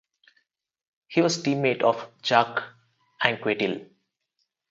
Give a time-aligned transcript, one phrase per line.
[1.09, 2.63] He was teammate of Jacques
[3.23, 3.87] Anquetil.